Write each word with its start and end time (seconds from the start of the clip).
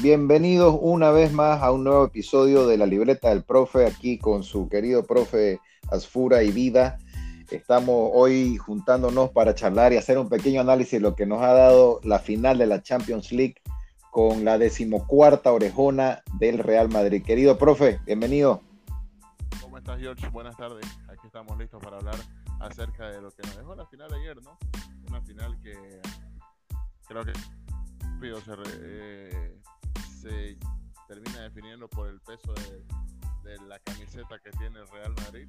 Bienvenidos 0.00 0.78
una 0.80 1.10
vez 1.10 1.32
más 1.32 1.60
a 1.60 1.72
un 1.72 1.82
nuevo 1.82 2.04
episodio 2.04 2.68
de 2.68 2.78
la 2.78 2.86
libreta 2.86 3.30
del 3.30 3.42
profe, 3.42 3.84
aquí 3.84 4.16
con 4.16 4.44
su 4.44 4.68
querido 4.68 5.02
profe 5.04 5.58
Asfura 5.90 6.44
y 6.44 6.52
Vida. 6.52 6.98
Estamos 7.50 8.12
hoy 8.14 8.58
juntándonos 8.58 9.30
para 9.30 9.56
charlar 9.56 9.92
y 9.92 9.96
hacer 9.96 10.16
un 10.16 10.28
pequeño 10.28 10.60
análisis 10.60 10.92
de 10.92 11.00
lo 11.00 11.16
que 11.16 11.26
nos 11.26 11.42
ha 11.42 11.52
dado 11.52 11.98
la 12.04 12.20
final 12.20 12.58
de 12.58 12.68
la 12.68 12.80
Champions 12.80 13.32
League 13.32 13.56
con 14.12 14.44
la 14.44 14.56
decimocuarta 14.56 15.52
orejona 15.52 16.22
del 16.38 16.58
Real 16.58 16.88
Madrid. 16.90 17.24
Querido 17.24 17.58
profe, 17.58 17.98
bienvenido. 18.06 18.62
¿Cómo 19.60 19.78
estás, 19.78 19.98
George? 19.98 20.28
Buenas 20.28 20.56
tardes. 20.56 20.86
Aquí 21.08 21.26
estamos 21.26 21.58
listos 21.58 21.82
para 21.82 21.96
hablar 21.96 22.16
acerca 22.60 23.08
de 23.10 23.20
lo 23.20 23.32
que 23.32 23.42
nos 23.42 23.56
dejó 23.56 23.74
la 23.74 23.86
final 23.86 24.14
ayer, 24.14 24.40
¿no? 24.44 24.56
Una 25.08 25.20
final 25.22 25.58
que 25.60 26.00
creo 27.08 27.24
que 27.24 27.32
se, 27.32 28.52
eh, 28.80 29.58
se 30.20 30.58
termina 31.06 31.42
definiendo 31.42 31.88
por 31.88 32.08
el 32.08 32.20
peso 32.20 32.52
de, 32.54 33.50
de, 33.50 33.56
la 33.66 33.78
camiseta 33.80 34.38
que 34.42 34.50
tiene 34.52 34.80
el 34.80 34.88
Real 34.88 35.14
Madrid, 35.14 35.48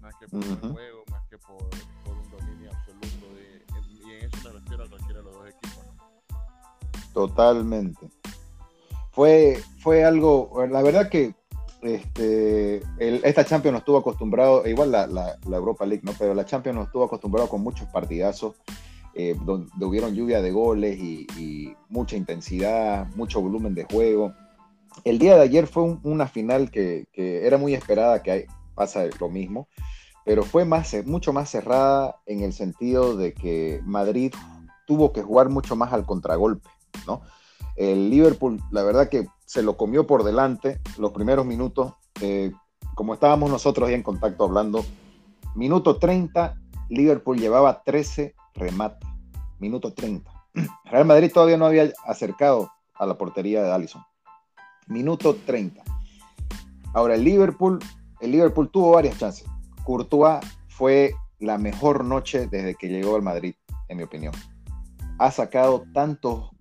más 0.00 0.14
que 0.16 0.28
por 0.28 0.40
uh 0.40 0.42
-huh. 0.42 0.64
el 0.64 0.72
juego, 0.72 1.04
más 1.10 1.26
que 1.28 1.38
por, 1.38 1.68
por 2.04 2.16
un 2.16 2.30
dominio 2.30 2.70
absoluto. 2.70 3.34
De, 3.34 3.64
y 4.06 4.10
en 4.12 4.26
eso 4.26 4.36
me 4.44 4.60
refiero 4.60 4.84
a 4.84 4.88
cualquiera 4.88 5.18
de 5.18 5.24
los 5.24 5.34
dos 5.34 5.48
equipos. 5.48 5.86
¿no? 5.86 6.12
Totalmente. 7.12 8.08
Fue, 9.10 9.62
fue 9.78 10.04
algo, 10.04 10.66
la 10.70 10.82
verdad 10.82 11.08
que 11.08 11.34
este, 11.82 12.76
el, 12.98 13.20
esta 13.24 13.44
Champions 13.44 13.72
nos 13.72 13.80
estuvo 13.80 13.98
acostumbrado, 13.98 14.66
igual 14.66 14.92
la, 14.92 15.06
la, 15.06 15.36
la, 15.46 15.56
Europa 15.56 15.84
League, 15.84 16.02
¿no? 16.04 16.12
pero 16.18 16.32
la 16.32 16.46
Champions 16.46 16.76
nos 16.78 16.86
estuvo 16.86 17.04
acostumbrado 17.04 17.48
con 17.48 17.60
muchos 17.60 17.88
partidazos, 17.88 18.54
eh, 19.14 19.36
donde 19.44 19.84
hubieron 19.84 20.14
lluvia 20.14 20.40
de 20.40 20.50
goles 20.50 20.98
y, 20.98 21.74
mucha 21.88 22.16
intensidad, 22.16 23.06
mucho 23.16 23.42
volumen 23.42 23.74
de 23.74 23.84
juego. 23.84 24.32
El 25.04 25.18
día 25.18 25.34
de 25.36 25.42
ayer 25.42 25.66
fue 25.66 25.82
un, 25.82 26.00
una 26.04 26.26
final 26.26 26.70
que, 26.70 27.06
que, 27.12 27.46
era 27.46 27.58
muy 27.58 27.74
esperada, 27.74 28.22
que 28.22 28.30
hay, 28.30 28.44
pasa 28.74 29.04
lo 29.20 29.28
mismo, 29.28 29.68
pero 30.24 30.42
fue 30.42 30.64
más, 30.64 30.94
mucho 31.04 31.32
más 31.32 31.50
cerrada 31.50 32.16
en 32.26 32.42
el 32.42 32.52
sentido 32.52 33.16
de 33.16 33.34
que 33.34 33.80
Madrid 33.84 34.32
tuvo 34.86 35.12
que 35.12 35.22
jugar 35.22 35.48
mucho 35.48 35.76
más 35.76 35.92
al 35.92 36.06
contragolpe, 36.06 36.68
¿no? 37.06 37.22
El 37.76 38.10
Liverpool, 38.10 38.60
la 38.70 38.82
verdad 38.82 39.08
que 39.08 39.26
se 39.44 39.62
lo 39.62 39.76
comió 39.76 40.06
por 40.06 40.24
delante 40.24 40.80
los 40.98 41.12
primeros 41.12 41.46
minutos. 41.46 41.94
Eh, 42.20 42.52
como 42.94 43.14
estábamos 43.14 43.50
nosotros 43.50 43.88
ahí 43.88 43.94
en 43.94 44.02
contacto 44.02 44.44
hablando, 44.44 44.84
minuto 45.54 45.96
30, 45.96 46.58
Liverpool 46.90 47.38
llevaba 47.38 47.82
13 47.82 48.34
remates. 48.54 49.08
Minuto 49.58 49.92
30. 49.92 50.30
Real 50.84 51.04
Madrid 51.04 51.30
todavía 51.32 51.56
no 51.56 51.66
había 51.66 51.92
acercado 52.06 52.70
a 52.94 53.06
la 53.06 53.16
portería 53.16 53.62
de 53.62 53.72
Allison. 53.72 54.02
Minuto 54.86 55.34
30. 55.34 55.82
Ahora, 56.94 57.14
el 57.14 57.24
Liverpool, 57.24 57.78
el 58.20 58.32
Liverpool 58.32 58.70
tuvo 58.70 58.92
varias 58.92 59.18
chances. 59.18 59.46
Courtois 59.84 60.44
fue 60.68 61.14
la 61.38 61.58
mejor 61.58 62.04
noche 62.04 62.46
desde 62.46 62.74
que 62.74 62.88
llegó 62.88 63.16
al 63.16 63.22
Madrid, 63.22 63.54
en 63.88 63.96
mi 63.96 64.02
opinión. 64.02 64.34
Ha 65.18 65.30
sacado 65.30 65.84
tantos 65.92 66.52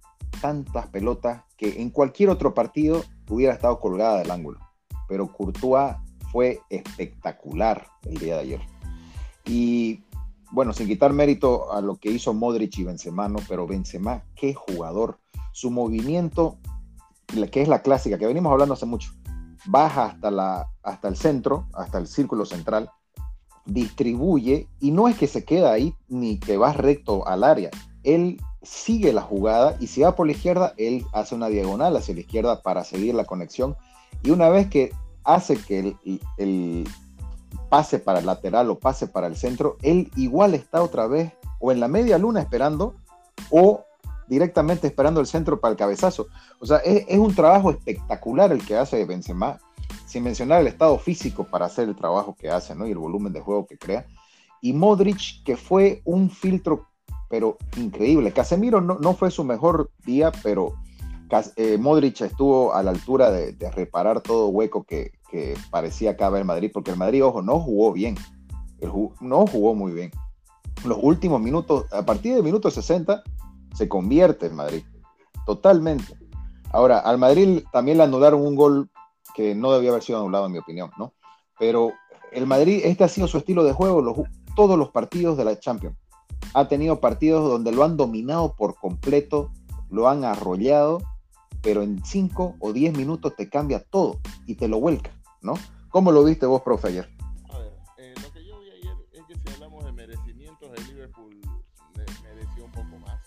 tantas 0.41 0.87
pelotas 0.87 1.43
que 1.55 1.81
en 1.81 1.91
cualquier 1.91 2.29
otro 2.29 2.53
partido 2.53 3.03
hubiera 3.29 3.53
estado 3.53 3.79
colgada 3.79 4.19
del 4.19 4.31
ángulo. 4.31 4.59
Pero 5.07 5.31
Courtois 5.31 5.95
fue 6.31 6.59
espectacular 6.69 7.87
el 8.03 8.17
día 8.17 8.35
de 8.35 8.41
ayer. 8.41 8.61
Y 9.45 10.03
bueno, 10.51 10.73
sin 10.73 10.87
quitar 10.87 11.13
mérito 11.13 11.71
a 11.71 11.81
lo 11.81 11.95
que 11.95 12.11
hizo 12.11 12.33
Modric 12.33 12.77
y 12.77 12.83
Benzema, 12.83 13.27
¿no? 13.29 13.39
pero 13.47 13.67
Benzema, 13.67 14.23
qué 14.35 14.53
jugador. 14.53 15.17
Su 15.53 15.71
movimiento, 15.71 16.57
que 17.51 17.61
es 17.61 17.67
la 17.67 17.81
clásica, 17.81 18.17
que 18.17 18.27
venimos 18.27 18.51
hablando 18.51 18.73
hace 18.73 18.85
mucho, 18.85 19.11
baja 19.65 20.05
hasta, 20.05 20.31
la, 20.31 20.67
hasta 20.83 21.07
el 21.07 21.15
centro, 21.15 21.67
hasta 21.73 21.97
el 21.97 22.07
círculo 22.07 22.45
central, 22.45 22.89
distribuye 23.65 24.67
y 24.79 24.91
no 24.91 25.07
es 25.07 25.17
que 25.17 25.27
se 25.27 25.45
queda 25.45 25.71
ahí 25.71 25.95
ni 26.07 26.39
que 26.39 26.57
va 26.57 26.73
recto 26.73 27.27
al 27.27 27.43
área. 27.43 27.69
Él 28.03 28.41
sigue 28.63 29.13
la 29.13 29.21
jugada 29.21 29.77
y 29.79 29.87
si 29.87 30.01
va 30.01 30.15
por 30.15 30.25
la 30.25 30.33
izquierda, 30.33 30.73
él 30.77 31.05
hace 31.13 31.35
una 31.35 31.47
diagonal 31.47 31.95
hacia 31.95 32.13
la 32.13 32.21
izquierda 32.21 32.61
para 32.61 32.83
seguir 32.83 33.15
la 33.15 33.25
conexión. 33.25 33.75
Y 34.23 34.31
una 34.31 34.49
vez 34.49 34.67
que 34.67 34.91
hace 35.23 35.57
que 35.57 35.79
el, 35.79 36.19
el, 36.37 36.87
pase 37.69 37.99
para 37.99 38.19
el 38.19 38.25
lateral 38.25 38.69
o 38.69 38.79
pase 38.79 39.07
para 39.07 39.27
el 39.27 39.35
centro, 39.35 39.77
él 39.81 40.11
igual 40.15 40.53
está 40.53 40.81
otra 40.81 41.07
vez 41.07 41.33
o 41.59 41.71
en 41.71 41.79
la 41.79 41.87
media 41.87 42.17
luna 42.17 42.41
esperando 42.41 42.95
o 43.49 43.85
directamente 44.27 44.87
esperando 44.87 45.19
el 45.19 45.27
centro 45.27 45.59
para 45.59 45.71
el 45.71 45.77
cabezazo. 45.77 46.27
O 46.59 46.65
sea, 46.65 46.77
es, 46.77 47.17
un 47.17 47.35
trabajo 47.35 47.71
espectacular 47.71 48.51
el 48.51 48.65
que 48.65 48.77
hace 48.77 49.03
Benzema, 49.05 49.59
sin 50.05 50.23
mencionar 50.23 50.61
el 50.61 50.67
estado 50.67 50.97
físico 50.97 51.43
para 51.43 51.65
hacer 51.65 51.89
el 51.89 51.95
trabajo 51.95 52.35
que 52.39 52.49
hace 52.49 52.75
¿no? 52.75 52.87
y 52.87 52.91
el 52.91 52.97
volumen 52.97 53.33
de 53.33 53.41
juego 53.41 53.65
que 53.65 53.77
crea. 53.77 54.05
Y 54.61 54.73
Modric, 54.73 55.43
que 55.43 55.57
fue 55.57 56.01
un 56.05 56.29
filtro 56.29 56.87
pero 57.29 57.57
increíble. 57.77 58.33
Casemiro 58.33 58.81
no, 58.81 58.97
no 58.99 59.13
fue 59.13 59.31
su 59.31 59.45
mejor 59.45 59.89
día, 60.05 60.33
pero 60.43 60.75
eh, 61.55 61.77
Modric 61.77 62.21
estuvo 62.21 62.73
a 62.73 62.83
la 62.83 62.91
altura 62.91 63.31
de 63.31 63.71
reparar 63.71 64.19
todo 64.19 64.49
hueco 64.49 64.83
que, 64.83 65.13
que 65.31 65.55
parecía 65.69 66.17
caber 66.17 66.41
el 66.41 66.45
Madrid, 66.45 66.71
porque 66.73 66.91
el 66.91 66.97
Madrid, 66.97 67.23
ojo, 67.23 67.41
no 67.41 67.59
jugó 67.59 67.93
bien, 67.93 68.15
no 69.21 69.47
jugó 69.47 69.73
muy 69.73 69.93
bien. 69.93 70.11
Los 70.85 70.97
últimos 71.01 71.41
minutos, 71.41 71.85
a 71.91 72.05
partir 72.05 72.33
del 72.33 72.43
minuto 72.43 72.69
60, 72.69 73.23
se 73.73 73.87
convierte 73.87 74.47
el 74.47 74.53
Madrid, 74.53 74.83
totalmente. 75.45 76.15
Ahora, 76.71 76.99
al 76.99 77.17
Madrid 77.17 77.63
también 77.71 77.97
le 77.97 78.03
anularon 78.03 78.45
un 78.45 78.55
gol 78.55 78.89
que 79.33 79.55
no 79.55 79.71
debía 79.71 79.91
haber 79.91 80.03
sido 80.03 80.19
anulado, 80.19 80.47
en 80.47 80.51
mi 80.51 80.57
opinión, 80.57 80.91
¿no? 80.97 81.13
Pero 81.57 81.93
el 82.31 82.45
Madrid, 82.45 82.81
este 82.83 83.03
ha 83.03 83.07
sido 83.07 83.27
su 83.27 83.37
estilo 83.37 83.63
de 83.63 83.73
juego 83.73 84.25
todos 84.55 84.77
los 84.77 84.89
partidos 84.89 85.37
de 85.37 85.45
la 85.45 85.57
Champions 85.57 85.95
ha 86.53 86.67
tenido 86.67 86.99
partidos 86.99 87.49
donde 87.49 87.71
lo 87.71 87.83
han 87.83 87.97
dominado 87.97 88.55
por 88.55 88.75
completo, 88.75 89.51
lo 89.89 90.09
han 90.09 90.25
arrollado, 90.25 91.01
pero 91.61 91.81
en 91.81 92.03
5 92.03 92.55
o 92.59 92.73
10 92.73 92.97
minutos 92.97 93.35
te 93.35 93.49
cambia 93.49 93.83
todo 93.83 94.19
y 94.45 94.55
te 94.55 94.67
lo 94.67 94.79
vuelca, 94.79 95.11
¿no? 95.41 95.53
¿Cómo 95.89 96.11
lo 96.11 96.23
viste 96.23 96.45
vos, 96.45 96.61
profe, 96.61 96.89
ayer? 96.89 97.09
A 97.49 97.57
ver, 97.57 97.73
eh, 97.97 98.13
lo 98.21 98.31
que 98.31 98.45
yo 98.45 98.59
vi 98.59 98.69
ayer 98.71 98.95
es 99.13 99.25
que 99.25 99.35
si 99.35 99.53
hablamos 99.53 99.83
de 99.83 99.91
merecimientos, 99.91 100.71
el 100.77 100.87
Liverpool 100.87 101.41
me, 101.95 102.05
mereció 102.23 102.65
un 102.65 102.71
poco 102.71 102.97
más. 102.99 103.19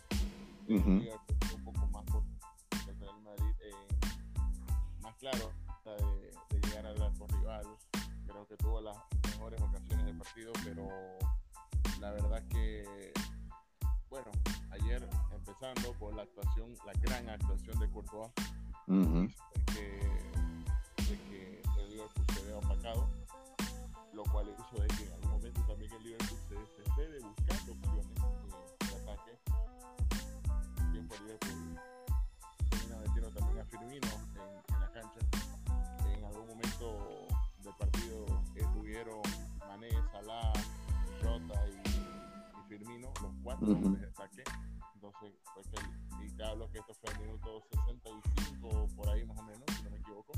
Uh 0.68 0.74
-huh. 0.74 1.20
un 1.56 1.64
poco 1.64 1.86
más 1.88 2.04
por 2.04 2.22
el 2.88 3.00
Real 3.00 3.20
Madrid, 3.22 3.54
eh, 3.60 3.72
más 5.02 5.14
claro, 5.16 5.52
de, 5.84 6.56
de 6.56 6.68
llegar 6.68 6.86
al 6.86 7.02
arco 7.02 7.26
rival. 7.26 7.66
Creo 8.26 8.46
que 8.48 8.56
tuvo 8.56 8.80
las 8.80 8.96
mejores 9.30 9.60
ocasiones 9.60 10.06
del 10.06 10.16
partido, 10.16 10.52
pero 10.64 10.88
la 12.00 12.12
verdad 12.12 12.42
que, 12.48 13.12
bueno, 14.08 14.30
ayer 14.70 15.06
empezando 15.32 15.92
por 15.98 16.14
la 16.14 16.22
actuación, 16.22 16.74
la 16.86 16.92
gran 16.94 17.28
actuación 17.28 17.78
de 17.78 17.90
Courtois, 17.90 18.32
uh 18.86 18.92
-huh. 18.92 19.34
que, 19.66 20.23
Liverpool 22.14 22.34
se 22.34 22.42
vea 22.46 22.56
opacado, 22.58 23.08
lo 24.12 24.22
cual 24.24 24.46
hizo 24.48 24.82
de 24.82 24.88
que 24.88 25.04
en 25.04 25.12
algún 25.12 25.30
momento 25.30 25.60
también 25.66 25.92
el 25.92 26.02
Liverpool 26.02 26.38
se 26.48 26.54
desespere 26.54 27.20
buscando 27.20 27.72
opciones 27.72 28.14
de, 28.78 28.86
de 28.86 29.02
ataque. 29.02 29.38
Tiempo 30.92 31.14
Liverpool 31.22 31.80
termina 32.70 32.96
metiendo 32.98 33.30
también 33.30 33.58
a 33.58 33.64
Firmino 33.64 34.08
en, 34.34 34.74
en 34.74 34.80
la 34.80 34.90
cancha. 34.92 35.20
En 36.16 36.24
algún 36.24 36.46
momento 36.46 37.26
del 37.62 37.74
partido 37.74 38.26
estuvieron 38.54 39.20
Mané, 39.68 39.90
Salah, 40.12 40.52
Jota 41.22 41.68
y 41.68 42.68
Firmino, 42.68 43.12
los 43.22 43.32
cuatro 43.42 43.68
uh 43.68 43.74
-huh. 43.74 43.98
de 43.98 44.06
ataque. 44.06 44.44
Entonces, 44.94 45.34
fue 45.52 45.62
que, 45.64 46.24
y 46.24 46.30
te 46.30 46.44
hablo 46.44 46.70
que 46.70 46.78
esto 46.78 46.94
fue 46.94 47.12
el 47.12 47.20
minuto 47.20 47.60
65, 47.72 48.88
por 48.96 49.08
ahí 49.10 49.24
más 49.26 49.38
o 49.38 49.42
menos, 49.42 49.64
si 49.76 49.82
no 49.82 49.90
me 49.90 49.98
equivoco. 49.98 50.32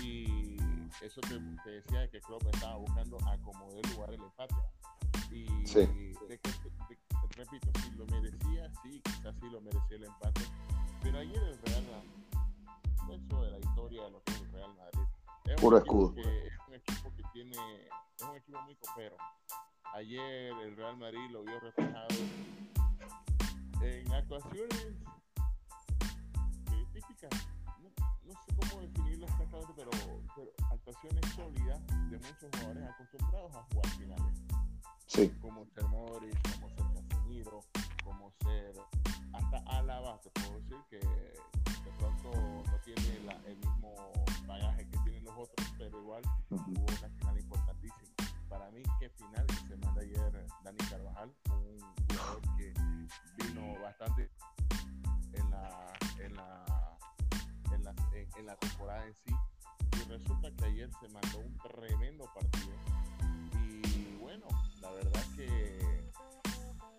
Y 0.00 0.56
eso 1.02 1.20
te, 1.20 1.38
te 1.64 1.70
decía 1.70 2.00
de 2.00 2.10
que 2.10 2.20
Klopp 2.20 2.46
estaba 2.52 2.76
buscando 2.76 3.18
acomodar 3.28 3.84
el 3.84 3.90
lugar 3.90 4.10
el 4.12 4.22
empate. 4.22 4.54
Y 5.30 5.46
sí. 5.66 5.80
de 5.80 6.38
que, 6.38 6.50
de, 6.50 6.98
repito, 7.36 7.68
si 7.80 7.90
lo 7.92 8.06
merecía, 8.06 8.72
sí, 8.82 9.00
quizás 9.04 9.34
sí 9.40 9.50
lo 9.50 9.60
merecía 9.60 9.96
el 9.96 10.04
empate. 10.04 10.42
Pero 11.02 11.18
ayer 11.18 11.42
el 11.42 11.58
Real 11.62 11.84
Madrid, 11.90 13.20
eso 13.28 13.42
de 13.42 13.50
la 13.50 13.58
historia 13.58 14.04
de 14.04 14.10
lo 14.10 14.22
que 14.22 14.32
es 14.32 14.40
el 14.40 14.52
Real 14.52 14.74
Madrid. 14.76 15.08
Es 15.44 15.60
Puro 15.60 15.78
escudo. 15.78 16.14
Que, 16.14 16.46
es 16.46 16.52
un 16.66 16.74
equipo 16.74 17.14
que 17.14 17.22
tiene, 17.32 17.56
es 18.16 18.22
un 18.22 18.36
equipo 18.36 18.62
muy 18.62 18.74
copero 18.76 19.16
ayer 19.94 20.52
el 20.62 20.76
Real 20.76 20.96
Madrid 20.96 21.30
lo 21.30 21.42
vio 21.42 21.58
reflejado 21.60 22.08
en 23.82 24.12
actuaciones 24.12 24.86
eh, 26.72 26.86
típicas. 26.92 27.30
No, 27.96 28.18
no, 28.24 28.32
sé 28.32 28.54
cómo 28.56 28.82
definirlo 28.82 29.26
exactamente, 29.26 29.72
pero, 29.76 29.90
pero, 30.36 30.50
actuaciones 30.70 31.32
sólidas 31.34 31.86
de 32.10 32.18
muchos 32.18 32.50
jugadores 32.52 32.88
acostumbrados 32.88 33.54
a 33.54 33.62
jugar 33.62 33.86
finales. 33.98 34.42
Sí. 35.06 35.30
Como 35.40 35.64
ser 35.66 35.84
Modric, 35.88 36.60
como 36.60 36.68
ser 36.68 36.84
Casemiro, 37.08 37.60
como 38.04 38.30
ser 38.42 38.74
hasta 39.32 39.58
Alaba, 39.78 40.20
te 40.20 40.30
puedo 40.30 40.60
decir 40.60 40.76
que 40.90 40.98
de 40.98 41.92
pronto 41.98 42.30
no 42.66 42.78
tiene 42.84 43.18
el 43.46 43.56
mismo 43.56 43.94
bagaje 44.46 44.86
que 44.88 44.98
tienen 44.98 45.24
los 45.24 45.34
otros, 45.38 45.68
pero 45.78 46.00
igual 46.00 46.22
hubo 46.50 46.84
una 46.84 47.17
temporada 58.78 59.04
en 59.06 59.14
sí. 59.14 59.34
Y 59.96 60.08
resulta 60.08 60.50
que 60.56 60.64
ayer 60.66 60.90
se 61.00 61.08
mandó 61.08 61.38
un 61.38 61.58
tremendo 61.58 62.24
partido. 62.32 62.74
Y 63.66 64.16
bueno, 64.20 64.46
la 64.80 64.90
verdad 64.92 65.22
que 65.36 66.10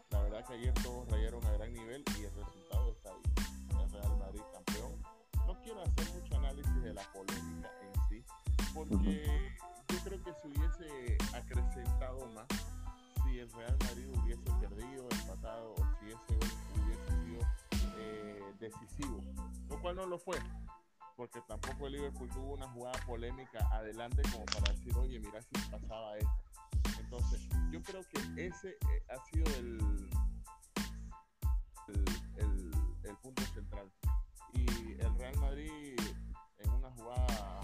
la 0.10 0.22
verdad 0.22 0.46
que 0.46 0.54
ayer 0.54 0.74
todos 0.84 1.08
rayaron 1.10 1.44
a 1.46 1.52
gran 1.52 1.74
nivel 1.74 2.04
y 2.20 2.24
el 2.24 2.36
resultado 2.36 2.92
está 2.92 3.10
ahí. 3.12 3.82
El 3.82 3.92
Real 3.92 4.18
Madrid 4.18 4.42
campeón. 4.54 5.02
No 5.48 5.62
quiero 5.62 5.82
hacer 5.82 6.22
mucho 6.22 6.36
análisis 6.38 6.84
de 6.84 6.94
la 6.94 7.14
polémica 7.14 7.72
en 7.82 8.10
sí, 8.10 8.26
porque 8.74 9.56
yo 9.88 9.98
creo 10.04 10.24
que 10.24 10.34
se 10.34 10.48
hubiese 10.48 11.18
acrecentado 11.34 12.28
más 12.34 12.48
si 13.24 13.40
el 13.40 13.52
Real 13.54 13.78
Madrid 13.80 14.08
hubiese 14.22 14.52
perdido, 14.60 15.08
empatado, 15.12 15.74
o 15.74 15.88
si 16.00 16.08
ese 16.08 16.36
gol 16.36 16.50
hubiese 16.84 17.26
sido 17.26 17.42
eh, 17.98 18.54
decisivo, 18.60 19.24
lo 19.70 19.82
cual 19.82 19.96
no 19.96 20.06
lo 20.06 20.20
fue 20.20 20.38
porque 21.20 21.42
tampoco 21.42 21.88
el 21.88 21.94
Liverpool 21.94 22.30
tuvo 22.30 22.54
una 22.54 22.70
jugada 22.70 22.98
polémica 23.06 23.60
adelante 23.74 24.22
como 24.32 24.46
para 24.46 24.72
decir, 24.72 24.96
oye, 24.96 25.20
mira 25.20 25.42
si 25.42 25.70
pasaba 25.70 26.18
esto. 26.18 26.32
Entonces, 26.98 27.42
yo 27.72 27.84
creo 27.84 28.02
que 28.08 28.48
ese 28.48 28.70
eh, 28.70 29.04
ha 29.10 29.20
sido 29.26 29.44
el, 29.58 30.10
el, 32.38 32.72
el, 33.04 33.18
punto 33.18 33.44
central. 33.54 33.92
Y 34.54 34.94
el 34.94 35.14
Real 35.18 35.38
Madrid, 35.42 36.00
en 36.60 36.70
una 36.72 36.90
jugada, 36.92 37.60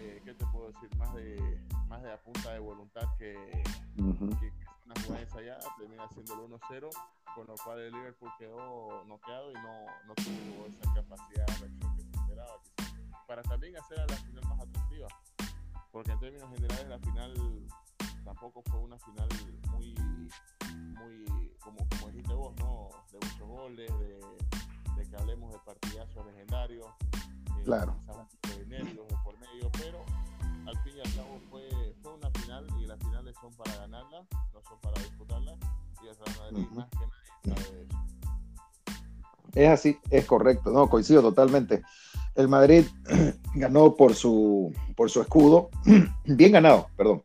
eh, 0.00 0.20
¿qué 0.24 0.34
te 0.34 0.44
puedo 0.46 0.72
decir? 0.72 0.90
Más 0.96 1.14
de, 1.14 1.60
más 1.86 2.02
de 2.02 2.18
punta 2.18 2.52
de 2.52 2.58
voluntad 2.58 3.16
que, 3.16 3.62
que, 3.94 4.52
una 4.86 4.94
jugada 5.04 5.22
ensayada, 5.22 5.60
termina 5.78 6.08
siendo 6.08 6.34
el 6.34 6.50
1-0, 6.50 6.90
con 7.36 7.46
lo 7.46 7.54
cual 7.64 7.78
el 7.78 7.92
Liverpool 7.92 8.30
quedó 8.40 9.04
noqueado 9.04 9.52
y 9.52 9.54
no, 9.54 9.86
no 10.08 10.14
tuvo 10.16 10.66
esa 10.66 10.94
capacidad 10.94 11.46
de 11.46 11.58
reacción 11.58 11.96
que 11.96 12.03
esperaba, 12.44 13.26
para 13.26 13.42
también 13.42 13.76
hacer 13.76 14.00
a 14.00 14.06
la 14.06 14.16
final 14.16 14.44
más 14.48 14.60
atractiva. 14.60 15.08
Porque 15.90 16.12
en 16.12 16.18
términos 16.18 16.50
generales, 16.54 16.88
la 16.88 16.98
final 16.98 17.34
tampoco 18.24 18.62
fue 18.66 18.80
una 18.80 18.98
final 18.98 19.28
muy, 19.70 19.94
muy 20.70 21.52
como, 21.60 21.86
como 21.88 22.08
dijiste 22.08 22.34
vos, 22.34 22.54
¿no? 22.58 22.88
De 23.12 23.26
muchos 23.26 23.48
goles, 23.48 23.90
de, 23.98 24.20
de 24.96 25.08
que 25.08 25.16
hablemos 25.16 25.52
de 25.52 25.58
partidazos 25.60 26.26
legendarios, 26.26 26.86
eh, 27.58 27.62
claro. 27.64 27.96
de 28.56 28.66
nervios 28.66 29.06
de 29.08 29.16
por 29.22 29.38
medio, 29.38 29.70
pero 29.72 30.04
al 30.66 30.78
fin 30.82 30.94
y 30.96 31.00
al 31.00 31.14
cabo 31.14 31.40
fue, 31.50 31.94
fue 32.02 32.14
una 32.14 32.30
final 32.30 32.66
y 32.80 32.86
las 32.86 32.98
finales 32.98 33.36
son 33.40 33.52
para 33.52 33.76
ganarlas, 33.76 34.26
no 34.52 34.62
son 34.62 34.80
para 34.80 35.00
disputarlas, 35.00 35.58
y 36.02 36.08
el 36.08 36.16
Real 36.16 36.38
Madrid 36.38 36.68
más 36.70 36.88
que 36.90 37.48
nadie 37.48 37.62
sabe 37.62 37.76
de 37.76 37.84
eso. 37.84 37.98
Es 39.54 39.68
así, 39.68 40.00
es 40.10 40.24
correcto, 40.26 40.70
no, 40.70 40.88
coincido 40.88 41.22
totalmente. 41.22 41.82
El 42.34 42.48
Madrid 42.48 42.86
ganó 43.54 43.94
por 43.94 44.14
su, 44.14 44.72
por 44.96 45.10
su 45.10 45.20
escudo, 45.20 45.70
bien 46.24 46.52
ganado, 46.52 46.88
perdón, 46.96 47.22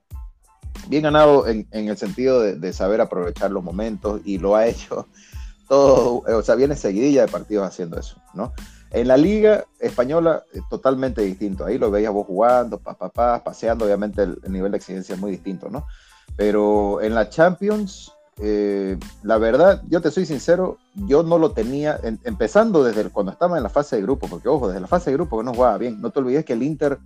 bien 0.87 1.03
ganado 1.03 1.47
en, 1.47 1.67
el 1.71 1.97
sentido 1.97 2.41
de, 2.41 2.73
saber 2.73 3.01
aprovechar 3.01 3.51
los 3.51 3.63
momentos 3.63 4.21
y 4.23 4.37
lo 4.37 4.55
ha 4.55 4.67
hecho 4.67 5.07
todo, 5.67 6.23
o 6.25 6.41
sea, 6.41 6.55
viene 6.55 6.75
seguidilla 6.75 7.25
de 7.25 7.31
partidos 7.31 7.67
haciendo 7.67 7.99
eso, 7.99 8.17
¿no? 8.33 8.53
En 8.91 9.07
la 9.07 9.17
liga 9.17 9.65
española, 9.79 10.43
eh, 10.53 10.61
totalmente 10.69 11.21
distinto. 11.21 11.65
Ahí 11.65 11.77
lo 11.77 11.91
veías 11.91 12.11
vos 12.11 12.25
jugando, 12.25 12.79
pa, 12.79 12.95
pa, 12.95 13.43
paseando, 13.43 13.85
obviamente 13.85 14.23
el, 14.23 14.39
nivel 14.47 14.71
de 14.71 14.77
exigencia 14.77 15.13
es 15.13 15.21
muy 15.21 15.31
distinto, 15.31 15.69
¿no? 15.69 15.85
Pero 16.35 17.01
en 17.01 17.13
la 17.13 17.29
Champions, 17.29 18.11
eh, 18.41 18.97
la 19.23 19.37
verdad, 19.37 19.81
yo 19.89 20.01
te 20.01 20.11
soy 20.11 20.25
sincero, 20.25 20.77
yo 20.95 21.23
no 21.23 21.37
lo 21.37 21.51
tenía, 21.51 21.99
empezando 22.23 22.83
desde 22.83 23.09
cuando 23.09 23.31
estaba 23.31 23.57
en 23.57 23.63
la 23.63 23.69
fase 23.69 23.97
de 23.97 24.01
grupo, 24.01 24.27
porque 24.27 24.47
ojo, 24.47 24.67
desde 24.67 24.79
la 24.79 24.87
fase 24.87 25.09
de 25.09 25.17
grupo 25.17 25.37
que 25.37 25.43
no 25.43 25.53
jugaba 25.53 25.77
bien, 25.77 25.99
no 26.01 26.11
te 26.11 26.19
olvides 26.19 26.45
que 26.45 26.53
el 26.53 26.63
Inter 26.63 26.99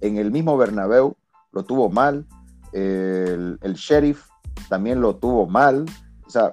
en 0.00 0.16
el 0.16 0.30
mismo 0.30 0.56
Bernabéu 0.56 1.16
lo 1.52 1.64
tuvo 1.64 1.90
mal, 1.90 2.26
el, 2.72 3.58
el 3.62 3.74
sheriff 3.74 4.24
también 4.68 5.00
lo 5.00 5.16
tuvo 5.16 5.46
mal. 5.46 5.86
O 6.26 6.30
sea, 6.30 6.50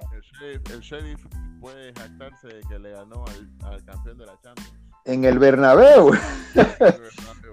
el, 0.70 0.80
sheriff, 0.80 1.24
puede 1.60 1.92
jactarse 1.94 2.48
de 2.48 2.60
que 2.68 2.78
le 2.78 2.92
ganó 2.92 3.24
al, 3.62 3.84
campeón 3.84 4.18
de 4.18 4.26
la 4.26 4.38
Champions. 4.40 4.72
En 5.04 5.24
el 5.24 5.38
Bernabéu. 5.38 6.12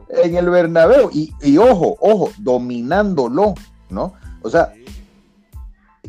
en 0.09 0.35
el 0.35 0.49
Bernabéu. 0.49 1.09
Y, 1.13 1.33
y, 1.41 1.57
ojo, 1.57 1.97
ojo, 1.99 2.31
dominándolo, 2.37 3.55
¿no? 3.89 4.13
O 4.41 4.49
sea, 4.49 4.73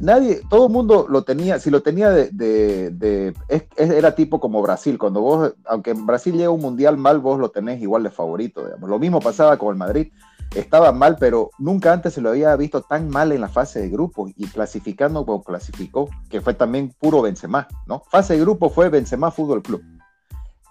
nadie, 0.00 0.40
todo 0.48 0.66
el 0.66 0.72
mundo 0.72 1.06
lo 1.08 1.22
tenía, 1.22 1.58
si 1.58 1.70
lo 1.70 1.82
tenía 1.82 2.10
de, 2.10 2.30
de, 2.30 3.34
era 3.76 4.14
tipo 4.14 4.40
como 4.40 4.62
Brasil, 4.62 4.98
cuando 4.98 5.20
vos, 5.20 5.54
aunque 5.64 5.90
en 5.90 6.06
Brasil 6.06 6.34
llega 6.36 6.50
un 6.50 6.60
mundial 6.60 6.96
mal, 6.96 7.18
vos 7.18 7.38
lo 7.38 7.50
tenés 7.50 7.80
igual 7.80 8.02
de 8.02 8.10
favorito, 8.10 8.64
digamos. 8.64 8.88
Lo 8.88 8.98
mismo 8.98 9.20
pasaba 9.20 9.56
con 9.56 9.70
el 9.70 9.78
Madrid 9.78 10.08
estaba 10.54 10.92
mal, 10.92 11.16
pero 11.18 11.50
nunca 11.58 11.92
antes 11.92 12.14
se 12.14 12.20
lo 12.20 12.30
había 12.30 12.54
visto 12.56 12.82
tan 12.82 13.08
mal 13.08 13.32
en 13.32 13.40
la 13.40 13.48
fase 13.48 13.80
de 13.80 13.88
grupo 13.88 14.28
y 14.28 14.46
clasificando 14.46 15.24
como 15.24 15.42
clasificó, 15.42 16.08
que 16.28 16.40
fue 16.40 16.54
también 16.54 16.94
puro 16.98 17.22
Benzema, 17.22 17.68
¿no? 17.86 18.02
Fase 18.10 18.34
de 18.34 18.40
grupo 18.40 18.70
fue 18.70 18.88
Benzema 18.88 19.30
Fútbol 19.30 19.62
Club. 19.62 19.82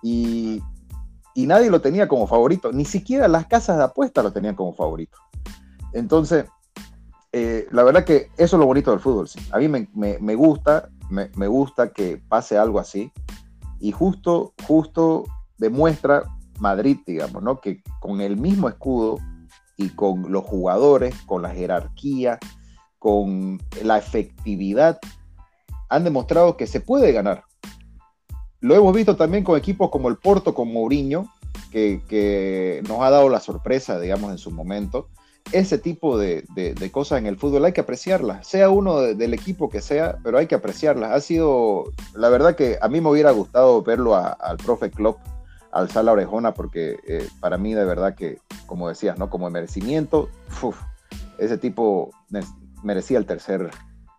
Y, 0.01 0.61
nadie 1.35 1.69
lo 1.69 1.81
tenía 1.81 2.07
como 2.07 2.27
favorito, 2.27 2.71
ni 2.71 2.85
siquiera 2.85 3.27
las 3.27 3.45
casas 3.47 3.77
de 3.77 3.83
apuesta 3.83 4.23
lo 4.23 4.31
tenían 4.31 4.55
como 4.55 4.73
favorito. 4.73 5.17
Entonces, 5.93 6.45
eh, 7.37 7.67
la 7.71 7.83
verdad 7.83 8.05
que 8.05 8.29
eso 8.37 8.55
es 8.55 8.59
lo 8.61 8.65
bonito 8.65 8.91
del 8.91 9.01
fútbol. 9.01 9.27
A 9.51 9.57
mí 9.57 9.67
me, 9.67 10.35
gusta, 10.35 10.87
me, 11.09 11.47
gusta 11.47 11.91
que 11.91 12.15
pase 12.15 12.57
algo 12.57 12.79
así. 12.79 13.11
Y 13.77 13.91
justo, 13.91 14.53
justo 14.65 15.25
demuestra 15.57 16.23
Madrid, 16.59 16.99
digamos, 17.05 17.43
¿no? 17.43 17.59
Que 17.59 17.83
con 17.99 18.21
el 18.21 18.37
mismo 18.37 18.69
escudo 18.69 19.17
y 19.75 19.89
con 19.89 20.31
los 20.31 20.45
jugadores, 20.45 21.13
con 21.23 21.41
la 21.41 21.49
jerarquía, 21.49 22.39
con 22.99 23.61
la 23.83 23.97
efectividad, 23.97 25.01
han 25.89 26.05
demostrado 26.05 26.55
que 26.55 26.67
se 26.67 26.79
puede 26.79 27.11
ganar. 27.11 27.43
Lo 28.61 28.75
hemos 28.75 28.95
visto 28.95 29.17
también 29.17 29.43
con 29.43 29.57
equipos 29.57 29.89
como 29.89 30.07
el 30.07 30.15
Porto, 30.15 30.53
con 30.53 30.71
Mourinho, 30.71 31.25
que, 31.69 32.81
nos 32.87 33.01
ha 33.01 33.09
dado 33.09 33.27
la 33.27 33.41
sorpresa, 33.41 33.99
digamos, 33.99 34.31
en 34.31 34.37
su 34.37 34.51
momento. 34.51 35.09
Ese 35.51 35.77
tipo 35.77 36.17
de, 36.17 36.43
cosas 36.91 37.19
en 37.19 37.27
el 37.27 37.37
fútbol 37.37 37.65
hay 37.65 37.73
que 37.73 37.81
apreciarlas, 37.81 38.47
sea 38.47 38.69
uno 38.69 38.99
del 38.99 39.33
equipo 39.33 39.69
que 39.69 39.79
sea, 39.79 40.17
pero 40.23 40.37
hay 40.37 40.47
que 40.47 40.55
apreciarlas. 40.55 41.11
Ha 41.11 41.21
sido, 41.21 41.85
la 42.15 42.29
verdad 42.29 42.55
que 42.55 42.77
a 42.81 42.87
mí 42.87 42.99
me 42.99 43.09
hubiera 43.09 43.31
gustado 43.31 43.81
verlo 43.83 44.15
al 44.15 44.57
profe 44.57 44.89
Klopp 44.89 45.19
alzar 45.71 46.05
la 46.05 46.13
orejona 46.13 46.53
porque 46.53 46.97
eh, 47.05 47.27
para 47.41 47.57
mí 47.57 47.73
de 47.73 47.83
verdad 47.83 48.15
que, 48.15 48.39
como 48.65 48.87
decías, 48.87 49.17
¿no? 49.19 49.29
Como 49.29 49.49
merecimiento, 49.49 50.29
ese 51.37 51.57
tipo 51.57 52.11
merecía 52.81 53.17
el 53.17 53.25
tercer 53.25 53.69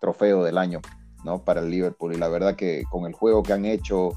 trofeo 0.00 0.44
del 0.44 0.58
año, 0.58 0.80
¿no? 1.24 1.42
Para 1.42 1.60
el 1.60 1.70
Liverpool 1.70 2.14
y 2.14 2.18
la 2.18 2.28
verdad 2.28 2.56
que 2.56 2.84
con 2.90 3.06
el 3.06 3.14
juego 3.14 3.42
que 3.42 3.54
han 3.54 3.64
hecho, 3.64 4.12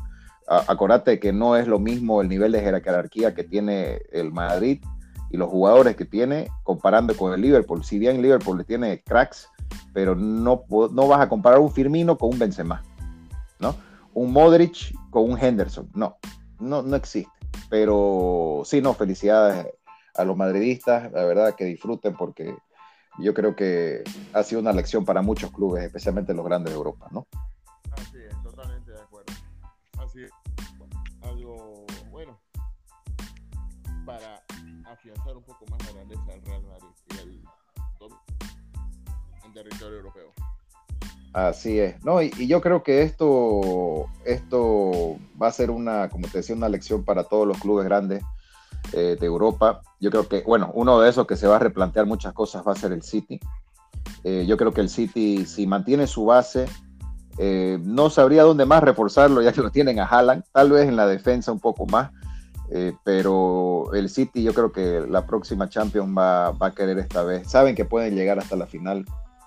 acordate 0.47 1.19
que 1.19 1.31
no 1.31 1.55
es 1.55 1.67
lo 1.67 1.79
mismo 1.79 2.21
el 2.21 2.27
nivel 2.27 2.51
de 2.51 2.61
jerarquía 2.61 3.33
que 3.33 3.43
tiene 3.43 4.01
el 4.11 4.31
Madrid 4.31 4.83
y 5.29 5.37
los 5.37 5.49
jugadores 5.49 5.95
que 5.95 6.05
tiene 6.05 6.49
comparando 6.63 7.15
con 7.15 7.33
el 7.33 7.41
Liverpool. 7.41 7.83
Si 7.83 7.99
bien 7.99 8.21
Liverpool 8.21 8.57
le 8.57 8.63
tiene 8.63 9.01
cracks, 9.03 9.49
pero 9.93 10.15
no, 10.15 10.63
no 10.69 11.07
vas 11.07 11.21
a 11.21 11.29
comparar 11.29 11.59
un 11.59 11.71
Firmino 11.71 12.17
con 12.17 12.29
un 12.33 12.39
Benzema, 12.39 12.83
¿no? 13.59 13.75
Un 14.13 14.31
Modric 14.31 14.93
con 15.11 15.29
un 15.29 15.37
Henderson, 15.37 15.89
no 15.93 16.17
no, 16.59 16.81
no 16.81 16.95
existe. 16.95 17.31
Pero 17.69 18.61
sí, 18.65 18.81
no, 18.81 18.93
felicidades 18.93 19.67
a 20.15 20.23
los 20.23 20.35
madridistas, 20.35 21.11
la 21.11 21.23
verdad 21.25 21.55
que 21.55 21.65
disfruten 21.65 22.15
porque 22.15 22.55
yo 23.19 23.33
creo 23.33 23.55
que 23.55 24.03
ha 24.33 24.43
sido 24.43 24.61
una 24.61 24.73
lección 24.73 25.05
para 25.05 25.21
muchos 25.21 25.51
clubes, 25.51 25.83
especialmente 25.83 26.33
los 26.33 26.45
grandes 26.45 26.73
de 26.73 26.77
Europa, 26.77 27.07
¿no? 27.11 27.27
Así 27.91 28.17
es, 28.17 28.43
totalmente 28.43 28.91
de 28.91 29.01
acuerdo. 29.01 29.33
Así 29.97 30.23
es, 30.23 30.31
algo 31.21 31.85
bueno 32.11 32.39
para 34.05 34.38
afianzar 34.91 35.37
un 35.37 35.43
poco 35.43 35.65
más 35.69 35.79
la 35.85 35.93
grandeza 35.93 36.23
del 36.25 36.41
Real 36.45 36.63
Madrid 36.63 36.87
y 37.07 37.17
el 39.45 39.53
territorio 39.53 39.97
europeo. 39.97 40.33
Así 41.33 41.79
es, 41.79 42.03
no, 42.03 42.21
y, 42.21 42.31
yo 42.47 42.59
creo 42.59 42.81
que 42.81 43.03
esto, 43.03 44.07
esto 44.25 45.17
va 45.41 45.47
a 45.47 45.51
ser 45.51 45.69
una, 45.69 46.09
como 46.09 46.27
te 46.27 46.39
decía, 46.39 46.55
una 46.55 46.69
lección 46.69 47.03
para 47.03 47.23
todos 47.23 47.47
los 47.47 47.59
clubes 47.59 47.85
grandes 47.85 48.23
eh, 48.93 49.15
de 49.19 49.25
Europa. 49.25 49.81
Yo 49.99 50.09
creo 50.09 50.27
que, 50.27 50.41
bueno, 50.41 50.71
uno 50.73 50.99
de 50.99 51.09
esos 51.09 51.27
que 51.27 51.35
se 51.35 51.45
va 51.45 51.57
a 51.57 51.59
replantear 51.59 52.07
muchas 52.07 52.33
cosas 52.33 52.63
va 52.67 52.71
a 52.71 52.75
ser 52.75 52.91
el 52.93 53.03
City. 53.03 53.39
Eh, 54.23 54.45
yo 54.47 54.57
creo 54.57 54.73
que 54.73 54.81
el 54.81 54.89
City, 54.89 55.45
si 55.45 55.67
mantiene 55.67 56.07
su 56.07 56.25
base, 56.25 56.65
eh, 57.37 57.77
no 57.83 58.09
sabría 58.09 58.43
dónde 58.43 58.65
más 58.65 58.83
reforzarlo, 58.83 59.41
ya 59.43 59.53
que 59.53 59.61
lo 59.61 59.69
tienen 59.69 59.99
a 59.99 60.05
Haaland, 60.05 60.43
tal 60.51 60.71
vez 60.71 60.87
en 60.87 60.95
la 60.95 61.05
defensa 61.05 61.51
un 61.51 61.59
poco 61.59 61.85
más. 61.85 62.11
Eh, 62.71 62.93
pero 63.03 63.93
el 63.93 64.09
City 64.09 64.43
yo 64.43 64.53
creo 64.53 64.71
que 64.71 65.01
la 65.09 65.25
próxima 65.25 65.69
Champions 65.69 66.15
va, 66.15 66.51
va, 66.51 66.67
a 66.67 66.75
querer 66.75 66.99
esta 66.99 67.23
vez. 67.23 67.49
Saben 67.49 67.75
que 67.75 67.85
pueden 67.85 68.15
llegar 68.15 68.37
hasta 68.37 68.55
la 68.55 68.67
final 68.67 69.05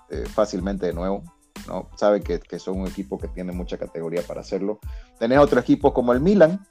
eh, 0.09 0.25
fácilmente 0.27 0.87
de 0.87 0.93
nuevo. 0.93 1.23
¿no? 1.67 1.89
Saben 1.95 2.21
que, 2.21 2.39
que, 2.39 2.59
son 2.59 2.81
un 2.81 2.87
equipo 2.87 3.17
que 3.17 3.29
tiene 3.29 3.53
mucha 3.53 3.77
categoría 3.77 4.21
para 4.23 4.41
hacerlo. 4.41 4.79
Tenés 5.19 5.39
otro 5.39 5.59
equipo 5.59 5.93
como 5.93 6.11
el 6.11 6.19
Milan, 6.19 6.65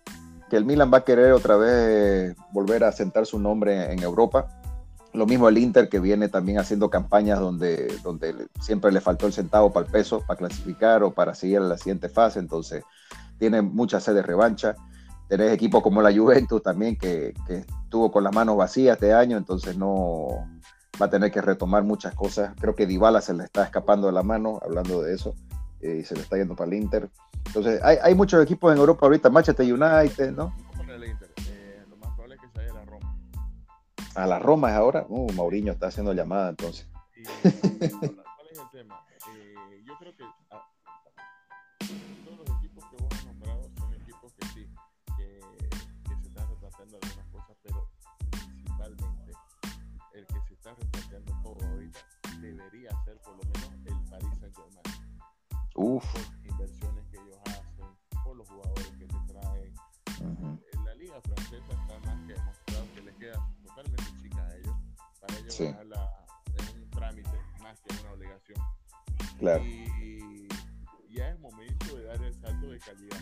que 0.51 0.57
el 0.59 0.67
Milan 0.67 0.91
va 0.93 0.99
a 0.99 1.05
querer 1.05 1.33
otra 1.33 1.57
vez 1.57 2.37
volver 2.53 2.85
a 2.85 2.93
sentar 2.93 3.25
su 3.25 3.39
nombre 3.39 3.91
en 3.91 4.03
Europa. 4.03 4.49
Lo 5.15 5.25
mismo 5.25 5.49
el 5.49 5.57
Inter 5.57 5.89
que 5.89 5.99
viene 5.99 6.29
también 6.29 6.59
haciendo 6.59 6.91
campañas 6.91 7.41
donde, 7.41 7.99
donde 8.03 8.49
siempre 8.61 8.93
le 8.93 9.01
faltó 9.01 9.27
el 9.27 9.33
centavo 9.33 9.73
para 9.73 9.87
el 9.87 9.93
peso, 9.93 10.23
para 10.27 10.39
clasificar 10.39 11.03
o 11.03 11.13
para 11.13 11.35
seguir 11.35 11.59
a 11.59 11.63
la 11.63 11.79
siguiente 11.79 12.11
fase. 12.11 12.39
Entonces 12.39 12.85
tiene 13.39 13.63
mucha 13.63 13.99
sed 13.99 14.15
de 14.15 14.23
revancha. 14.23 14.77
Tenés 15.33 15.51
equipos 15.51 15.83
como 15.83 16.03
la 16.03 16.13
Juventus 16.13 16.63
también 16.63 16.95
que, 16.95 17.33
que 17.47 17.65
estuvo 17.85 18.13
con 18.13 18.23
las 18.23 18.35
manos 18.35 18.55
vacías 18.55 18.97
este 18.97 19.15
año, 19.15 19.39
entonces 19.39 19.79
no 19.79 20.47
va 21.01 21.07
a 21.07 21.09
tener 21.09 21.33
que 21.33 21.41
retomar 21.41 21.85
muchas 21.85 22.15
cosas. 22.15 22.53
Creo 22.61 22.77
que 22.77 22.85
Dybala 22.85 23.23
se 23.23 23.33
le 23.33 23.45
está 23.45 23.65
escapando 23.65 24.09
de 24.09 24.13
la 24.13 24.23
mano, 24.23 24.61
hablando 24.63 25.01
de 25.01 25.15
eso, 25.15 25.35
eh, 25.81 26.01
y 26.03 26.05
se 26.05 26.17
le 26.17 26.21
está 26.21 26.37
yendo 26.37 26.55
para 26.55 26.71
el 26.71 26.77
Inter. 26.77 27.09
Entonces, 27.47 27.81
hay, 27.83 27.97
hay 28.03 28.15
muchos 28.15 28.43
equipos 28.43 28.75
en 28.75 28.79
Europa 28.79 29.07
ahorita, 29.07 29.31
Manchester 29.31 29.65
United, 29.73 30.33
¿no? 30.33 30.55
El 30.87 31.05
Inter. 31.05 31.31
Eh, 31.49 31.83
lo 31.89 31.97
más 31.97 32.11
probable 32.11 32.35
es 32.35 32.41
que 32.43 32.49
se 32.49 32.59
vaya 32.59 32.71
a 32.71 32.75
la 32.75 32.85
Roma. 32.85 33.17
A 34.15 34.27
la 34.27 34.39
Roma 34.39 34.71
es 34.71 34.77
ahora. 34.77 35.07
Uh, 35.09 35.33
Mauriño 35.33 35.73
está 35.73 35.87
haciendo 35.87 36.13
llamada 36.13 36.51
entonces. 36.51 36.87
Y, 37.17 37.23
¿Cuál 37.41 38.49
es 38.51 38.59
el 38.59 38.71
tema? 38.71 39.01
Eh, 39.35 39.83
yo 39.83 39.95
creo 39.99 40.15
que 40.15 40.25
ah, 40.51 40.63
Uf. 55.75 56.05
Por 56.13 56.47
inversiones 56.51 57.07
que 57.09 57.17
ellos 57.19 57.39
hacen, 57.47 57.87
por 58.25 58.37
los 58.37 58.49
jugadores 58.49 58.87
que 58.99 59.07
te 59.07 59.17
traen. 59.33 59.75
Ujú. 60.21 60.61
En 60.73 60.85
la 60.85 60.95
liga 60.95 61.21
francesa 61.23 61.67
está 61.73 61.99
más 62.01 62.27
que 62.27 62.35
demostrado 62.35 62.87
que 62.95 63.01
les 63.03 63.17
queda 63.17 63.49
totalmente 63.65 64.05
chica 64.23 64.47
a 64.47 64.57
ellos. 64.57 64.77
Para 65.21 65.39
ellos 65.39 65.55
Sí. 65.55 65.65
ganarla 65.65 66.27
es 66.57 66.75
un 66.75 66.91
trámite 66.91 67.41
más 67.61 67.81
que 67.81 68.01
una 68.01 68.13
obligación. 68.13 68.59
Claro. 69.39 69.65
Y 69.65 70.49
ya 71.11 71.29
es 71.31 71.41
momento 71.41 71.97
de 71.97 72.05
dar 72.05 72.23
el 72.23 72.35
salto 72.35 72.67
de 72.69 72.79
calidad. 72.79 73.21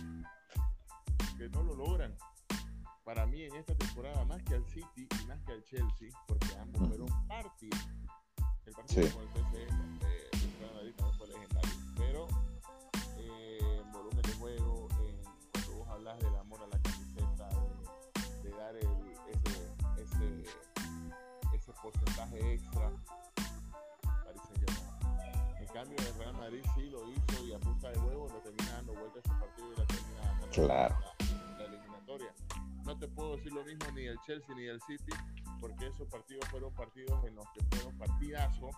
Que 1.39 1.49
no 1.49 1.63
lo 1.63 1.75
logran. 1.75 2.17
Para 3.05 3.27
mí 3.27 3.43
en 3.45 3.55
esta 3.57 3.75
temporada, 3.75 4.25
más 4.27 4.43
que 4.43 4.55
al 4.55 4.65
City 4.67 5.09
y 5.23 5.27
más 5.27 5.41
que 5.45 5.53
al 5.53 5.65
Chelsea, 5.65 6.09
porque 6.29 6.55
ambos 6.59 6.87
fueron 6.89 7.09
partidos. 7.27 7.81
El 8.67 8.73
partido 8.75 9.07
Sí. 9.09 9.13
con 9.15 9.23
el 9.23 9.29
PSG, 9.31 10.00
Madrid 26.63 26.71
sí 26.85 26.91
lo 26.91 27.09
hizo 27.11 27.45
y 27.47 27.53
a 27.55 27.59
punta 27.59 27.91
de 27.91 27.99
huevo 28.01 28.29
lo 28.29 28.39
termina 28.41 28.73
dando 28.73 28.93
vuelta 28.95 29.19
ese 29.19 29.29
partido 29.31 29.73
y 29.73 29.77
la 29.77 29.87
termina 29.87 30.21
ganando 30.23 30.49
Claro. 30.51 30.97
la, 31.01 31.59
la 31.59 31.65
eliminatoria. 31.65 32.35
No 32.85 32.99
te 32.99 33.09
puedo 33.09 33.37
decir 33.37 33.53
lo 33.53 33.65
mismo 33.65 33.87
ni 33.95 34.03
del 34.05 34.19
Chelsea 34.27 34.55
ni 34.55 34.63
del 34.65 34.81
City, 34.83 35.13
porque 35.61 35.87
esos 35.87 36.09
partidos 36.09 36.47
fueron 36.49 36.73
partidos 36.75 37.25
en 37.25 37.35
los 37.37 37.45
que 37.53 37.77
fueron 37.77 37.97
partidazos 37.99 38.75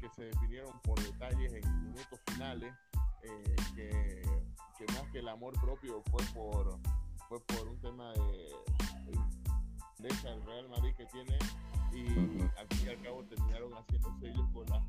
que 0.00 0.08
se 0.10 0.24
definieron 0.24 0.72
por 0.80 0.98
detalles 1.00 1.52
en 1.52 1.84
minutos 1.84 2.20
finales, 2.28 2.74
eh, 3.22 3.56
que, 3.74 4.22
que 4.78 4.92
más 4.92 5.10
que 5.12 5.18
el 5.20 5.28
amor 5.28 5.52
propio 5.60 6.02
fue 6.10 6.22
por, 6.34 6.78
fue 7.28 7.40
por 7.40 7.68
un 7.68 7.78
tema 7.80 8.12
de, 8.12 8.54
de 9.98 10.08
esa 10.08 10.30
del 10.30 10.44
Real 10.44 10.68
Madrid 10.68 10.94
que 10.96 11.06
tiene 11.06 11.38
y 11.92 12.02
Ujú. 12.18 12.50
al 12.58 12.66
fin 12.68 12.86
y 12.86 12.88
al 12.90 13.02
cabo 13.02 13.24
terminaron 13.24 13.72
haciéndose 13.74 14.26
ellos 14.28 14.46
con, 14.52 14.66
la, 14.66 14.82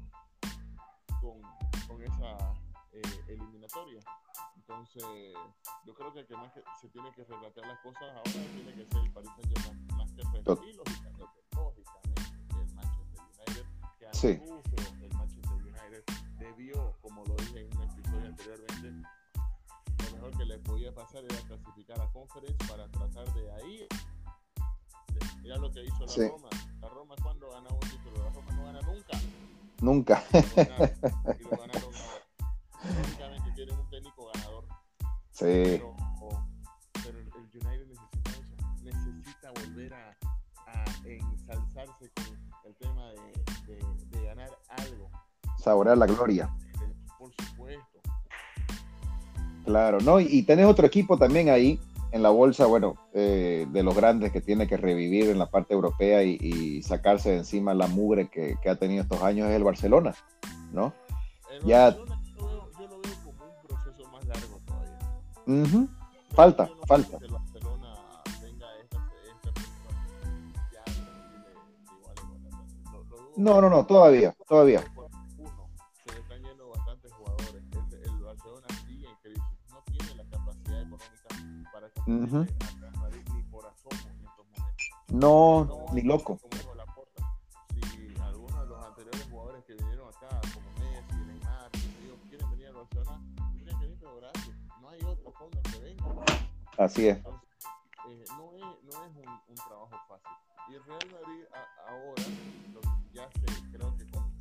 con, 1.26 1.42
con 1.88 2.04
esa 2.04 2.54
eh, 2.94 3.02
eliminatoria. 3.28 4.00
Entonces, 4.58 5.04
yo 5.86 5.94
creo 5.94 6.14
que 6.14 6.20
el 6.22 6.28
que 6.28 6.36
más 6.38 6.52
que 6.54 6.62
se 6.82 6.90
tiene 6.90 7.12
que 7.14 7.24
replantear 7.24 7.68
las 7.68 7.80
cosas 7.82 8.04
ahora 8.04 8.32
tiene 8.54 8.74
que 8.74 8.86
ser 8.86 9.02
el 9.04 9.12
Paris 9.14 9.32
Saint-Germain, 9.36 9.88
más 9.98 10.12
que 10.14 10.22
el 10.22 10.28
PSG. 10.28 10.64
Y 10.66 10.74
lógicamente, 10.74 11.24
lógicamente, 11.54 12.22
el 12.60 12.74
Manchester 12.74 13.22
United, 13.22 13.66
que 14.00 14.08
Sí. 14.14 14.28
el 14.28 15.14
Manchester 15.14 15.54
United 15.54 16.04
debió, 16.40 16.94
como 17.02 17.24
lo 17.26 17.36
dije 17.36 17.60
en 17.62 17.78
un 17.78 17.84
episodio 17.84 18.28
anteriormente, 18.28 19.10
lo 20.06 20.12
mejor 20.16 20.38
que 20.38 20.46
le 20.46 20.60
podía 20.60 20.94
pasar 20.94 21.24
era 21.26 21.38
clasificar 21.48 22.02
a 22.02 22.12
Conference 22.12 22.66
para 22.68 22.88
tratar 22.90 23.32
de 23.34 23.52
ahí. 23.54 23.88
Mira 25.42 25.58
lo 25.58 25.72
que 25.72 25.84
hizo 25.84 26.00
la 26.02 26.08
Sí. 26.08 26.28
Roma. 26.28 26.50
La 26.82 26.90
Roma 26.90 27.16
cuando 27.22 27.50
gana 27.52 27.70
un 27.70 27.80
título, 27.82 28.24
la 28.24 28.30
Roma 28.32 28.52
no 28.56 28.64
gana 28.66 28.82
nunca. 28.82 29.18
Nunca. 29.82 30.24
Lógicamente 32.84 33.52
tienen 33.56 33.78
un 33.80 33.90
técnico 33.90 34.30
ganador, 34.34 34.66
Sí. 35.32 35.46
pero, 35.46 35.96
pero 37.04 37.20
el 37.20 37.28
United 37.28 37.88
necesita 37.88 38.30
eso, 38.32 38.56
necesita 38.84 39.52
volver 39.52 39.94
a, 39.94 40.16
a 40.68 40.86
ensalzarse 41.06 42.12
con 42.16 42.26
el 42.66 42.76
tema 42.78 43.10
de, 43.12 43.74
de, 43.74 43.84
de 44.18 44.26
ganar 44.26 44.50
algo, 44.70 45.10
Saborear 45.58 45.98
la 45.98 46.06
gloria. 46.06 46.50
por 47.18 47.32
supuesto. 47.34 48.00
Claro, 49.66 50.00
¿no? 50.02 50.20
Y, 50.20 50.28
y 50.30 50.44
tenés 50.44 50.68
otro 50.68 50.86
equipo 50.86 51.18
también 51.18 51.50
ahí 51.50 51.80
en 52.12 52.24
la 52.24 52.30
bolsa, 52.30 52.66
bueno, 52.66 52.96
eh, 53.14 53.66
de 53.70 53.84
los 53.84 53.96
grandes 53.96 54.32
que 54.32 54.42
tiene 54.42 54.68
que 54.68 54.78
revivir 54.78 55.30
en 55.30 55.38
la 55.40 55.50
parte 55.50 55.74
europea 55.74 56.24
y, 56.24 56.38
y 56.40 56.82
sacarse 56.84 57.32
de 57.32 57.38
encima 57.38 57.74
la 57.74 57.88
mugre 57.88 58.30
que, 58.30 58.56
que 58.62 58.70
ha 58.70 58.76
tenido 58.76 59.04
estos 59.04 59.22
años 59.22 59.50
es 59.50 59.56
el 59.56 59.64
Barcelona, 59.64 60.16
¿no? 60.72 60.94
El 61.52 61.64
Ya- 61.66 61.86
Barcelona 61.92 62.22
yo 62.38 62.46
veo, 62.48 62.72
yo 62.80 62.88
lo 62.88 63.02
veo 63.02 63.14
como 63.26 63.44
un 63.46 63.68
proceso 63.68 64.10
más 64.12 64.26
largo 64.26 64.62
todavía. 64.66 65.00
Ujú. 65.64 65.88
Yo- 65.90 66.36
Falta, 66.36 66.66
no 66.68 66.86
falta. 66.88 67.18
que 67.20 67.26
el 67.26 67.32
Barcelona 67.32 67.96
tenga 68.42 68.68
esta, 68.82 68.98
esta 69.32 69.62
ya 70.72 70.84
No, 73.38 73.60
no, 73.62 73.70
no, 73.70 73.86
todavía, 73.86 74.34
todavía. 74.48 74.84
Para 81.76 81.88
al 81.88 82.80
Real 82.80 82.98
Madrid 83.00 83.22
ni 83.34 83.44
por 83.44 83.66
asomo 83.66 84.00
en 84.10 84.26
estos 84.26 84.46
momentos. 84.48 84.86
No, 85.10 85.66
No 85.66 85.86
ni 85.94 86.02
loco. 86.04 86.40
Si 87.70 88.16
algunos 88.22 88.60
de 88.62 88.66
los 88.68 88.86
anteriores 88.86 89.28
jugadores 89.30 89.66
que 89.66 89.74
vinieron 89.76 90.08
acá, 90.08 90.40
como 90.54 90.70
Messi, 90.80 91.16
Neymar, 91.26 91.70
ellos 92.02 92.18
quieren 92.30 92.50
venir 92.52 92.68
al 92.68 92.74
Barcelona, 92.76 93.22
tendrían 93.52 93.80
que 93.80 93.86
venir, 93.86 93.98
pero 94.00 94.16
gracias. 94.18 94.56
No 94.82 94.90
hay 94.90 95.02
otra 95.04 95.32
forma 95.32 95.62
que 95.64 95.80
vengan. 95.80 96.16
Así 96.78 97.08
es. 97.10 97.18
Entonces, 97.18 97.50
eh, 98.08 98.24
no 98.38 98.52
es, 98.54 98.84
no 98.84 99.06
es 99.06 99.16
un, 99.18 99.40
un 99.50 99.56
trabajo 99.56 99.92
fácil. 100.08 100.32
Y 100.70 100.74
el 100.76 100.84
Real 100.86 101.08
Madrid 101.12 101.44
a- 101.54 101.92
ahora, 101.92 102.24
lo 102.74 102.80
que 102.82 103.14
ya 103.14 103.30
se, 103.32 103.72
creo 103.72 103.98
que 103.98 104.08
con 104.12 104.34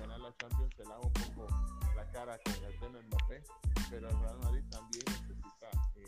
ganar 0.00 0.18
la 0.20 0.36
Champions 0.36 0.74
se 0.76 0.84
lava 0.84 1.00
un 1.00 1.12
poco 1.12 1.46
la 1.94 2.10
cara 2.10 2.38
con 2.44 2.64
el 2.64 2.78
tema 2.80 2.98
Mbappé, 3.06 3.42
pero 3.90 4.08
el 4.08 4.18
Real 4.20 4.38
Madrid 4.40 4.64
también 4.70 5.04
necesita 5.06 5.70
eh, 5.96 6.06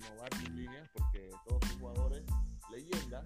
renovar 0.00 0.34
sus 0.34 0.50
líneas 0.50 0.88
porque 0.92 1.30
todos 1.46 1.60
sus 1.68 1.78
jugadores, 1.78 2.22
leyendas, 2.70 3.24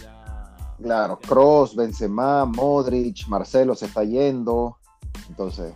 ya... 0.00 0.56
Claro, 0.78 1.18
ya 1.22 1.28
Cross, 1.28 1.74
Benzema, 1.74 2.44
Modric, 2.44 3.26
Marcelo 3.28 3.74
se 3.74 3.86
está 3.86 4.04
yendo. 4.04 4.76
Entonces, 5.28 5.74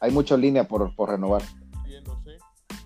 hay 0.00 0.10
muchas 0.10 0.38
líneas 0.38 0.66
por, 0.66 0.94
por 0.96 1.10
renovar. 1.10 1.42
yéndose, 1.86 2.38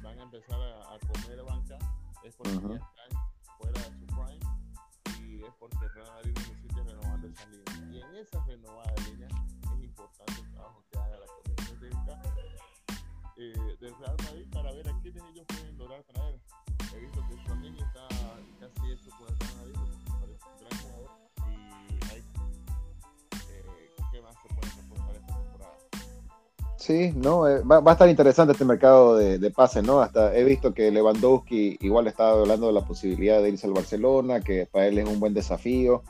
van 0.03 0.19
a 0.19 0.23
empezar 0.23 0.61
a, 0.61 0.95
a 0.95 0.99
comer 0.99 1.45
banca, 1.45 1.79
es 2.25 2.35
porque 2.35 2.57
Ujú. 2.57 2.69
ya 2.71 2.75
están 2.75 3.23
fuera 3.59 3.81
de 3.81 3.99
su 3.99 4.07
prime 4.07 5.21
y 5.21 5.45
es 5.45 5.55
porque 5.59 5.89
Real 5.95 6.09
Madrid 6.15 6.35
necesita 6.37 6.83
renovar 6.83 7.25
esa 7.25 7.47
línea. 7.47 7.93
Y 7.93 8.01
en 8.03 8.15
esa 8.17 8.45
renovada 8.47 8.95
línea 9.09 9.29
es 9.29 9.85
importante 9.85 10.41
el 10.41 10.51
trabajo 10.51 10.85
que 10.91 10.99
haga 10.99 11.19
la 11.19 11.27
comisión 11.27 11.79
técnica 11.81 12.23
eh, 13.37 13.77
del 13.81 13.95
Real 13.99 14.14
Sí, 26.85 27.15
no, 27.17 27.49
eh, 27.49 27.63
va, 27.63 27.79
a 27.83 27.93
estar 27.93 28.11
interesante 28.11 28.53
este 28.53 28.67
mercado 28.67 29.17
de, 29.17 29.39
de 29.39 29.51
pases, 29.51 29.83
¿no? 29.83 30.01
Hasta 30.01 30.37
he 30.37 30.45
visto 30.45 30.75
que 30.75 30.91
Lewandowski 30.91 31.79
igual 31.81 32.09
estaba 32.09 32.39
hablando 32.39 32.67
de 32.67 32.75
la 32.75 32.83
posibilidad 32.83 33.41
de 33.41 33.49
irse 33.49 33.67
al 33.67 33.73
Barcelona, 33.73 34.43
que 34.43 34.69
para 34.71 34.89
él 34.89 34.99
es 34.99 35.09
un 35.09 35.19
buen 35.19 35.33
desafío. 35.33 36.03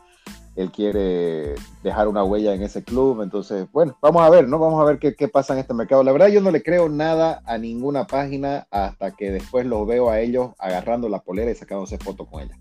Él 0.57 0.73
quiere 0.73 1.55
dejar 1.85 2.09
una 2.09 2.25
huella 2.25 2.55
en 2.55 2.63
ese 2.65 2.83
club. 2.83 3.23
Entonces, 3.23 3.69
bueno, 3.71 3.97
vamos 4.03 4.23
a 4.23 4.31
ver, 4.31 4.49
¿no? 4.49 4.59
Vamos 4.59 4.83
a 4.83 4.85
ver 4.85 4.99
qué, 4.99 5.15
qué 5.15 5.29
pasa 5.29 5.53
en 5.53 5.61
este 5.61 5.75
mercado. 5.75 6.03
La 6.03 6.11
verdad, 6.11 6.27
yo 6.27 6.41
no 6.41 6.51
le 6.51 6.61
creo 6.61 6.89
nada 6.89 7.41
a 7.47 7.57
ninguna 7.57 8.09
página 8.09 8.67
hasta 8.73 9.15
que 9.15 9.31
después 9.31 9.67
los 9.67 9.87
veo 9.87 10.11
a 10.11 10.19
ellos 10.19 10.55
agarrando 10.59 11.09
la 11.09 11.21
polera 11.21 11.53
y 11.53 11.55
sacándose 11.55 11.99
fotos 11.99 12.27
con 12.29 12.43
ella. 12.43 12.59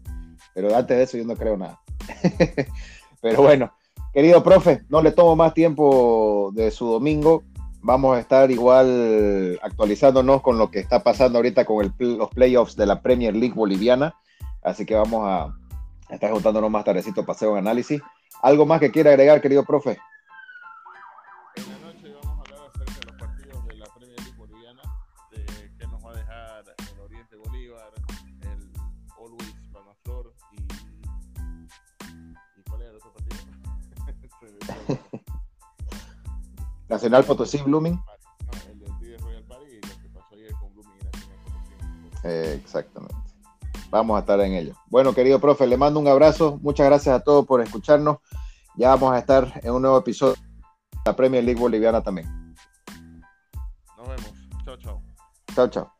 Pero 0.53 0.75
antes 0.75 0.97
de 0.97 1.03
eso, 1.03 1.17
yo 1.17 1.25
no 1.25 1.35
creo 1.35 1.57
nada. 1.57 1.81
Pero 3.21 3.41
bueno, 3.41 3.73
querido 4.13 4.43
profe, 4.43 4.83
no 4.87 5.01
le 5.01 5.13
tomo 5.13 5.35
más 5.35 5.55
tiempo 5.55 6.51
de 6.53 6.69
su 6.69 6.85
domingo 6.85 7.41
vamos 7.83 8.15
a 8.17 8.19
estar 8.19 8.49
igual 8.49 9.59
actualizándonos 9.61 10.41
con 10.41 10.57
lo 10.57 10.71
que 10.71 10.79
está 10.79 11.03
pasando 11.03 11.37
ahorita 11.37 11.65
con 11.65 11.93
los 11.99 12.29
playoffs 12.29 12.75
de 12.75 12.85
la 12.85 13.01
Premier 13.01 13.35
League 13.35 13.53
boliviana. 13.53 14.15
Así 14.63 14.85
que 14.85 14.95
vamos 14.95 15.27
a 15.27 15.53
estar 16.09 16.31
juntándonos 16.31 16.71
más 16.71 16.85
tardecito 16.85 17.23
hacer 17.29 17.49
un 17.49 17.57
análisis. 17.57 18.01
¿Algo 18.41 18.65
más 18.65 18.79
que 18.79 18.91
quiera 18.91 19.11
agregar, 19.11 19.41
querido 19.41 19.63
profe? 19.63 19.99
Nacional 36.93 37.23
Potosí 37.23 37.57
Blooming. 37.57 37.99
exactamente. 42.23 43.15
Vamos 43.89 44.15
a 44.15 44.19
estar 44.21 44.39
en 44.39 44.53
ello. 44.53 44.75
Bueno, 44.89 45.13
querido 45.13 45.39
profe, 45.39 45.67
le 45.67 45.75
mando 45.75 45.99
un 45.99 46.07
abrazo. 46.07 46.59
Muchas 46.61 46.85
gracias 46.85 47.15
a 47.15 47.19
todos 47.23 47.45
por 47.45 47.61
escucharnos. 47.61 48.17
Ya 48.75 48.89
vamos 48.89 49.13
a 49.13 49.19
estar 49.19 49.59
en 49.61 49.73
un 49.73 49.81
nuevo 49.81 49.97
episodio 49.97 50.35
de 50.35 50.99
la 51.05 51.15
Premier 51.15 51.43
League 51.43 51.59
Boliviana 51.59 52.01
también. 52.01 52.55
Nos 53.97 54.07
vemos. 54.07 54.33
Chao, 54.63 54.77
chao. 54.77 55.01
Chao, 55.53 55.67
chao. 55.67 55.92